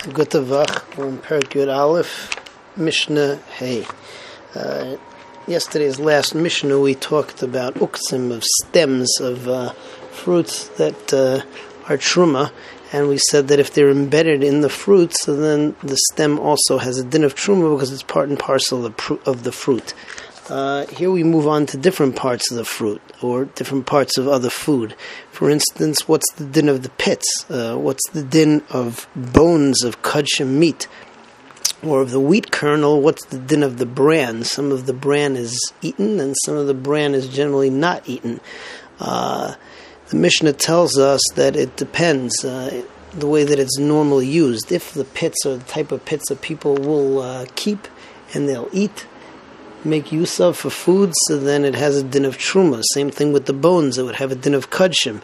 Gutavach 0.00 1.22
Perak 1.22 1.50
Yud 1.50 1.74
Aleph, 1.74 2.34
Mishnah 2.74 3.36
Hey. 3.58 3.84
Uh, 4.54 4.96
yesterday's 5.46 6.00
last 6.00 6.34
Mishnah 6.34 6.80
we 6.80 6.94
talked 6.94 7.42
about 7.42 7.74
uksim 7.74 8.32
of 8.32 8.42
stems 8.42 9.20
of 9.20 9.46
uh, 9.46 9.72
fruits 10.10 10.68
that 10.78 11.12
uh, 11.12 11.42
are 11.86 11.98
truma, 11.98 12.50
and 12.94 13.08
we 13.08 13.18
said 13.18 13.48
that 13.48 13.60
if 13.60 13.74
they're 13.74 13.90
embedded 13.90 14.42
in 14.42 14.62
the 14.62 14.70
fruit, 14.70 15.14
so 15.14 15.36
then 15.36 15.76
the 15.82 15.98
stem 16.12 16.38
also 16.40 16.78
has 16.78 16.96
a 16.96 17.04
din 17.04 17.22
of 17.22 17.34
truma 17.34 17.74
because 17.74 17.92
it's 17.92 18.02
part 18.02 18.30
and 18.30 18.38
parcel 18.38 18.86
of 18.86 19.42
the 19.44 19.52
fruit. 19.52 19.92
Uh, 20.50 20.84
here 20.86 21.12
we 21.12 21.22
move 21.22 21.46
on 21.46 21.64
to 21.64 21.76
different 21.76 22.16
parts 22.16 22.50
of 22.50 22.56
the 22.56 22.64
fruit 22.64 23.00
or 23.22 23.44
different 23.44 23.86
parts 23.86 24.18
of 24.18 24.26
other 24.26 24.50
food. 24.50 24.96
For 25.30 25.48
instance, 25.48 26.08
what's 26.08 26.28
the 26.32 26.44
din 26.44 26.68
of 26.68 26.82
the 26.82 26.88
pits? 26.88 27.48
Uh, 27.48 27.76
what's 27.76 28.02
the 28.10 28.24
din 28.24 28.64
of 28.68 29.06
bones 29.14 29.84
of 29.84 30.02
kudshim 30.02 30.58
meat? 30.58 30.88
Or 31.84 32.02
of 32.02 32.10
the 32.10 32.18
wheat 32.18 32.50
kernel, 32.50 33.00
what's 33.00 33.24
the 33.26 33.38
din 33.38 33.62
of 33.62 33.78
the 33.78 33.86
bran? 33.86 34.42
Some 34.42 34.72
of 34.72 34.86
the 34.86 34.92
bran 34.92 35.36
is 35.36 35.56
eaten 35.82 36.18
and 36.18 36.34
some 36.44 36.56
of 36.56 36.66
the 36.66 36.74
bran 36.74 37.14
is 37.14 37.28
generally 37.28 37.70
not 37.70 38.08
eaten. 38.08 38.40
Uh, 38.98 39.54
the 40.08 40.16
Mishnah 40.16 40.54
tells 40.54 40.98
us 40.98 41.20
that 41.36 41.54
it 41.54 41.76
depends 41.76 42.44
uh, 42.44 42.82
the 43.12 43.28
way 43.28 43.44
that 43.44 43.60
it's 43.60 43.78
normally 43.78 44.26
used. 44.26 44.72
If 44.72 44.94
the 44.94 45.04
pits 45.04 45.46
are 45.46 45.58
the 45.58 45.64
type 45.64 45.92
of 45.92 46.04
pits 46.04 46.28
that 46.28 46.42
people 46.42 46.74
will 46.74 47.20
uh, 47.20 47.46
keep 47.54 47.86
and 48.34 48.48
they'll 48.48 48.68
eat, 48.72 49.06
make 49.84 50.12
use 50.12 50.40
of 50.40 50.56
for 50.56 50.70
food, 50.70 51.12
so 51.26 51.38
then 51.38 51.64
it 51.64 51.74
has 51.74 51.96
a 51.96 52.02
din 52.02 52.24
of 52.24 52.38
truma. 52.38 52.82
Same 52.92 53.10
thing 53.10 53.32
with 53.32 53.46
the 53.46 53.52
bones; 53.52 53.98
it 53.98 54.04
would 54.04 54.16
have 54.16 54.32
a 54.32 54.36
din 54.36 54.54
of 54.54 54.70
kudshim. 54.70 55.20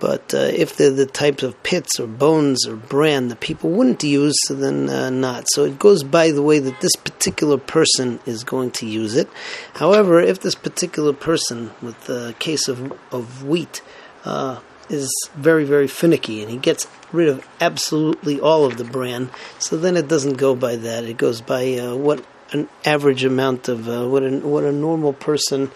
But 0.00 0.34
uh, 0.34 0.38
if 0.38 0.76
they're 0.76 0.90
the 0.90 1.06
types 1.06 1.44
of 1.44 1.62
pits 1.62 2.00
or 2.00 2.08
bones 2.08 2.66
or 2.66 2.74
bran 2.74 3.28
that 3.28 3.38
people 3.38 3.70
wouldn't 3.70 4.02
use, 4.02 4.34
so 4.48 4.54
then 4.54 4.88
uh, 4.88 5.10
not. 5.10 5.44
So 5.52 5.64
it 5.64 5.78
goes 5.78 6.02
by 6.02 6.32
the 6.32 6.42
way 6.42 6.58
that 6.58 6.80
this 6.80 6.96
particular 6.96 7.56
person 7.56 8.18
is 8.26 8.42
going 8.42 8.72
to 8.72 8.86
use 8.86 9.14
it. 9.14 9.28
However, 9.74 10.20
if 10.20 10.40
this 10.40 10.56
particular 10.56 11.12
person, 11.12 11.70
with 11.80 12.06
the 12.06 12.34
case 12.40 12.66
of 12.66 12.92
of 13.12 13.44
wheat, 13.44 13.80
uh, 14.24 14.58
is 14.90 15.08
very 15.34 15.64
very 15.64 15.86
finicky 15.86 16.42
and 16.42 16.50
he 16.50 16.56
gets 16.56 16.86
rid 17.12 17.28
of 17.28 17.46
absolutely 17.60 18.40
all 18.40 18.64
of 18.64 18.78
the 18.78 18.84
bran, 18.84 19.30
so 19.58 19.76
then 19.76 19.96
it 19.96 20.08
doesn't 20.08 20.34
go 20.34 20.56
by 20.56 20.76
that. 20.76 21.04
It 21.04 21.16
goes 21.16 21.40
by 21.40 21.74
uh, 21.74 21.94
what 21.94 22.24
an 22.52 22.68
average 22.84 23.24
amount 23.24 23.68
of 23.68 23.88
uh, 23.88 24.06
what 24.06 24.22
a 24.22 24.38
what 24.38 24.64
a 24.64 24.72
normal 24.72 25.12
person 25.12 25.70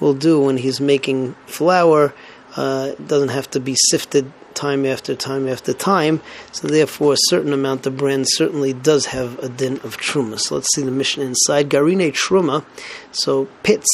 will 0.00 0.14
do 0.14 0.40
when 0.40 0.58
he's 0.58 0.80
making 0.80 1.34
flour. 1.46 2.14
Uh, 2.56 2.94
doesn't 3.06 3.28
have 3.28 3.48
to 3.50 3.60
be 3.60 3.76
sifted 3.90 4.32
time 4.54 4.84
after 4.84 5.14
time 5.14 5.46
after 5.46 5.72
time. 5.72 6.20
So 6.50 6.66
therefore, 6.66 7.12
a 7.12 7.24
certain 7.28 7.52
amount 7.52 7.86
of 7.86 7.96
bran 7.96 8.24
certainly 8.26 8.72
does 8.72 9.06
have 9.06 9.38
a 9.38 9.48
din 9.48 9.74
of 9.84 9.98
truma. 9.98 10.40
So 10.40 10.56
let's 10.56 10.74
see 10.74 10.82
the 10.82 10.90
Mishnah 10.90 11.24
inside. 11.24 11.68
Garine 11.68 12.10
truma, 12.12 12.64
so 13.12 13.46
pits, 13.62 13.88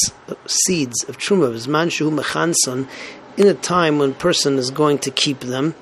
seeds 0.47 1.05
of 1.09 1.19
truma, 1.19 1.53
is 1.53 1.67
manshu 1.67 2.11
mechanson, 2.19 2.89
in 3.37 3.49
a 3.49 3.55
time 3.55 3.99
when 3.99 4.15
person 4.15 4.57
is 4.57 4.71
going 4.71 4.99
to 5.01 5.11
keep 5.11 5.41
them 5.41 5.75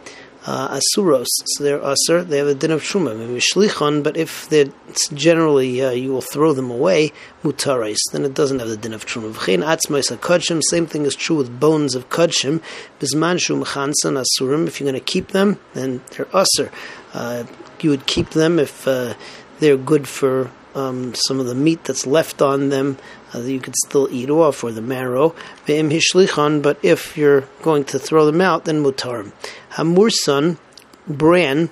uh, 0.46 0.78
asuros, 0.78 1.26
so 1.44 1.64
they're 1.64 1.78
asur, 1.78 2.26
they 2.26 2.38
have 2.38 2.48
a 2.48 2.54
din 2.54 2.70
of 2.70 2.82
truma, 2.82 3.16
maybe 3.16 3.40
shlichon, 3.40 4.02
but 4.02 4.16
if 4.16 4.48
they're 4.48 4.72
generally 5.14 5.82
uh, 5.82 5.90
you 5.90 6.12
will 6.12 6.20
throw 6.20 6.52
them 6.52 6.70
away, 6.70 7.12
mutaris, 7.42 7.98
then 8.12 8.24
it 8.24 8.34
doesn't 8.34 8.58
have 8.58 8.68
the 8.68 8.76
din 8.76 8.92
of 8.92 9.06
truma. 9.06 9.32
V'chein 9.32 9.64
atzmais 9.64 10.16
kudshim, 10.18 10.60
same 10.70 10.86
thing 10.86 11.04
is 11.04 11.14
true 11.14 11.36
with 11.36 11.60
bones 11.60 11.94
of 11.94 12.08
kudshim, 12.08 12.60
bisman 12.98 13.40
shu 13.40 13.56
mechansan 13.56 14.22
asurim, 14.22 14.66
if 14.66 14.80
you're 14.80 14.90
going 14.90 15.00
to 15.00 15.04
keep 15.04 15.28
them, 15.28 15.58
then 15.74 16.00
they're 16.10 16.26
asur. 16.26 16.70
Uh, 17.14 17.44
you 17.80 17.90
would 17.90 18.06
keep 18.06 18.30
them 18.30 18.58
if 18.58 18.86
uh, 18.86 19.14
they're 19.58 19.76
good 19.76 20.08
for 20.08 20.50
um, 20.74 21.14
some 21.14 21.40
of 21.40 21.46
the 21.46 21.54
meat 21.54 21.84
that's 21.84 22.06
left 22.06 22.42
on 22.42 22.68
them 22.68 22.98
uh, 23.32 23.40
that 23.40 23.52
you 23.52 23.60
could 23.60 23.74
still 23.86 24.08
eat 24.10 24.30
off, 24.30 24.64
or 24.64 24.72
the 24.72 24.82
marrow. 24.82 25.34
But 25.66 26.78
if 26.82 27.16
you're 27.16 27.40
going 27.62 27.84
to 27.84 27.98
throw 27.98 28.26
them 28.26 28.40
out, 28.40 28.64
then 28.64 28.82
mutar. 28.82 29.32
Hamursan, 29.72 30.58
bran, 31.06 31.70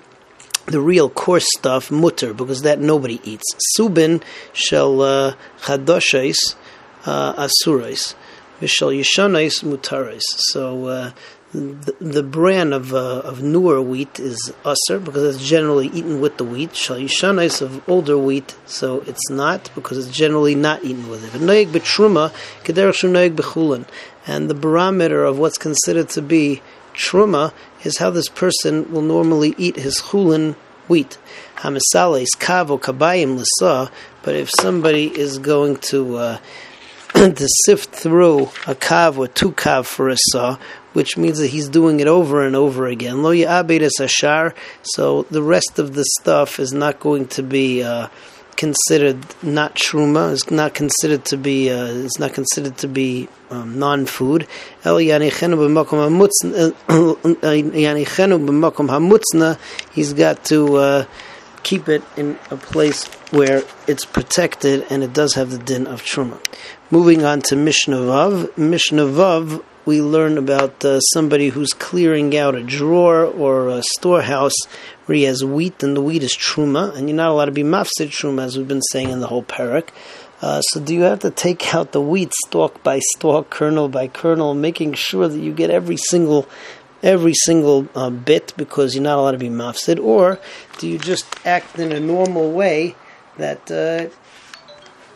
the 0.67 0.81
real 0.81 1.11
coarse 1.11 1.49
stuff, 1.59 1.91
mutter, 1.91 2.33
because 2.33 2.63
that 2.63 2.79
nobody 2.79 3.21
eats. 3.25 3.45
Subin 3.77 4.23
shall 4.53 5.01
uh, 5.03 5.35
chadoshes 5.63 6.57
uh, 7.07 7.47
asurais. 7.47 8.15
Vishal 8.61 8.95
yishanais 8.99 9.65
mutarais. 9.65 10.23
So 10.23 10.87
uh, 10.87 11.11
the, 11.53 11.97
the 12.01 12.73
of 12.73 12.95
uh, 12.95 13.21
of 13.21 13.43
newer 13.43 13.83
wheat 13.83 14.21
is 14.21 14.53
usser 14.65 15.03
because 15.05 15.35
it's 15.35 15.45
generally 15.45 15.89
eaten 15.89 16.21
with 16.21 16.37
the 16.37 16.45
wheat. 16.45 16.71
Shalishanais 16.71 17.61
of 17.61 17.89
older 17.89 18.17
wheat, 18.17 18.57
so 18.67 19.01
it's 19.01 19.29
not 19.31 19.71
because 19.75 19.99
it's 19.99 20.17
generally 20.17 20.55
not 20.55 20.85
eaten 20.85 21.09
with 21.09 21.35
it. 21.35 21.41
Noig 21.41 21.73
betruma 21.73 22.33
kederach 22.63 23.85
and 24.27 24.51
the 24.51 24.55
barometer 24.55 25.25
of 25.25 25.39
what's 25.39 25.59
considered 25.59 26.09
to 26.11 26.23
be 26.23 26.63
truma 26.95 27.53
is 27.83 27.99
how 27.99 28.11
this 28.11 28.29
person 28.29 28.93
will 28.93 29.03
normally 29.03 29.55
eat 29.59 29.77
his 29.77 30.01
chulin 30.01 30.55
wheat. 30.87 31.19
Hamisales 31.57 32.29
kavo 32.39 32.81
kabayim 32.81 33.39
lisa, 33.39 33.91
but 34.23 34.37
if 34.37 34.51
somebody 34.61 35.07
is 35.19 35.39
going 35.39 35.77
to 35.77 36.17
uh, 36.17 36.39
to 37.15 37.49
sift 37.65 37.91
through 37.91 38.43
a 38.67 38.75
kav 38.75 39.19
or 39.19 39.27
two 39.27 39.51
kav 39.53 39.85
for 39.85 40.09
a 40.09 40.17
saw, 40.17 40.57
which 40.93 41.17
means 41.17 41.39
that 41.39 41.49
he's 41.49 41.69
doing 41.69 42.01
it 42.01 42.07
over 42.07 42.45
and 42.45 42.57
over 42.57 42.87
again. 42.87 43.23
Lo 43.23 43.33
ya'abed 43.33 43.89
ashar, 44.01 44.55
so 44.83 45.23
the 45.31 45.43
rest 45.43 45.79
of 45.79 45.95
the 45.95 46.05
stuff 46.21 46.59
is 46.59 46.73
not 46.73 47.01
going 47.01 47.27
to 47.29 47.43
be 47.43 47.83
uh, 47.83 48.09
considered 48.57 49.25
not 49.43 49.75
truma. 49.75 50.33
It's 50.33 50.51
not 50.51 50.75
considered 50.75 51.25
to 51.27 51.37
be. 51.37 51.71
Uh, 51.71 51.87
it's 51.87 52.19
not 52.19 52.35
considered 52.35 52.77
to 52.79 52.89
be 52.89 53.29
um, 53.51 53.79
non-food. 53.79 54.47
Hamutzna. 58.89 59.59
He's 59.93 60.13
got 60.13 60.45
to. 60.47 60.77
Uh, 60.77 61.05
keep 61.63 61.89
it 61.91 62.03
in 62.17 62.39
a 62.51 62.57
place 62.57 63.05
where 63.31 63.63
it's 63.87 64.07
protected 64.07 64.87
and 64.91 65.03
it 65.03 65.13
does 65.13 65.35
have 65.35 65.51
the 65.51 65.59
din 65.59 65.87
of 65.87 66.03
truma. 66.03 66.41
Moving 66.91 67.23
on 67.25 67.43
to 67.43 67.57
Mishnah 67.57 67.97
Vav. 67.97 68.57
Mishnah 68.57 69.05
Vav 69.05 69.63
we 69.85 70.01
learn 70.03 70.39
about 70.39 70.85
uh, 70.85 71.01
somebody 71.01 71.49
who's 71.49 71.73
clearing 71.73 72.37
out 72.37 72.55
a 72.55 72.63
drawer 72.63 73.25
or 73.25 73.69
a 73.69 73.83
storehouse 73.83 74.57
where 75.07 75.17
he 75.17 75.25
has 75.25 75.45
wheat, 75.45 75.83
and 75.83 75.97
the 75.97 76.03
wheat 76.03 76.23
is 76.23 76.37
truma, 76.37 76.95
and 76.95 77.09
you're 77.09 77.17
not 77.17 77.31
allowed 77.31 77.47
to 77.47 77.53
be 77.53 77.63
mafsid 77.63 78.11
truma, 78.11 78.45
as 78.45 78.57
we've 78.57 78.69
been 78.69 78.83
saying 78.93 79.11
in 79.11 79.21
the 79.21 79.27
whole 79.27 79.43
parak. 79.43 79.89
Uh, 80.43 80.61
so, 80.63 80.81
do 80.81 80.95
you 80.95 81.03
have 81.03 81.19
to 81.19 81.31
take 81.31 81.75
out 81.75 81.93
the 81.93 82.01
wheat 82.01 82.33
stalk 82.47 82.83
by 82.83 82.99
stalk, 83.17 83.51
kernel 83.51 83.89
by 83.89 84.09
kernel, 84.09 84.55
making 84.55 84.95
sure 84.95 85.29
that 85.29 85.39
you 85.39 85.53
get 85.53 85.71
every 85.71 85.97
single 85.97 86.49
every 87.03 87.35
single 87.35 87.89
uh, 87.95 88.11
bit 88.11 88.53
because 88.57 88.95
you're 88.95 89.03
not 89.03 89.19
allowed 89.19 89.33
to 89.33 89.39
be 89.39 89.49
mafsid, 89.49 89.99
or 90.03 90.39
do 90.79 90.89
you 90.89 90.99
just 90.99 91.27
act 91.47 91.79
in 91.79 91.93
a 91.93 92.01
normal 92.01 92.53
way 92.53 92.95
that 93.39 93.71
uh, 93.71 94.15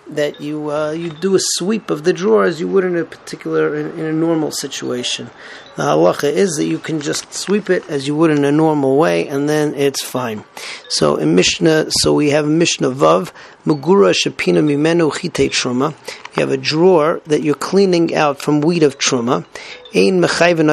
that 0.07 0.41
you 0.41 0.71
uh, 0.71 0.91
you 0.91 1.11
do 1.11 1.35
a 1.35 1.41
sweep 1.41 1.91
of 1.91 2.05
the 2.05 2.13
drawer 2.13 2.45
as 2.45 2.61
you 2.61 2.69
would 2.69 2.85
in 2.85 2.97
a 2.97 3.05
particular 3.05 3.75
in, 3.75 3.99
in, 3.99 4.05
a 4.05 4.13
normal 4.13 4.51
situation. 4.51 5.31
The 5.77 5.83
halacha 5.83 6.31
is 6.31 6.57
that 6.57 6.67
you 6.67 6.79
can 6.79 7.01
just 7.01 7.33
sweep 7.33 7.71
it 7.71 7.89
as 7.89 8.07
you 8.07 8.15
would 8.17 8.31
in 8.31 8.45
a 8.45 8.53
normal 8.53 8.97
way, 8.97 9.27
and 9.27 9.49
then 9.49 9.75
it's 9.75 10.05
fine. 10.05 10.45
So 10.89 11.17
in 11.17 11.35
Mishnah, 11.35 11.87
so 11.91 12.15
we 12.15 12.31
have 12.31 12.47
Mishnah 12.47 12.91
Vav 12.91 13.33
Mugura 13.65 14.15
Shapina 14.15 14.63
Mimenu 14.63 15.13
Chite 15.13 15.51
Truma. 15.51 15.95
You 16.37 16.41
have 16.41 16.51
a 16.51 16.57
drawer 16.57 17.21
that 17.27 17.43
you're 17.43 17.55
cleaning 17.55 18.15
out 18.15 18.41
from 18.41 18.61
wheat 18.61 18.83
of 18.83 18.99
truma. 18.99 19.47
Ein 19.95 20.21
umalaket 20.21 20.69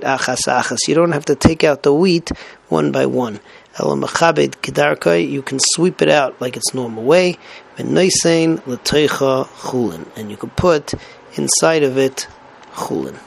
achas 0.00 0.46
achas. 0.46 0.78
You 0.86 0.94
don't 0.94 1.12
have 1.12 1.24
to 1.26 1.34
take 1.34 1.64
out 1.64 1.82
the 1.82 1.92
wheat 1.92 2.30
one 2.68 2.92
by 2.92 3.06
one 3.06 3.40
you 3.78 5.42
can 5.42 5.58
sweep 5.60 6.00
it 6.02 6.08
out 6.08 6.40
like 6.40 6.56
its 6.56 6.72
normal 6.74 7.02
way. 7.02 7.36
And 10.16 10.30
you 10.30 10.36
can 10.36 10.50
put 10.50 10.94
inside 11.36 11.82
of 11.82 11.98
it 11.98 12.26
chulin. 12.74 13.18